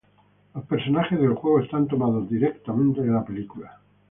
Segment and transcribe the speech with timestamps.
[0.55, 3.79] Los personajes del juego están tomados directamente de la película.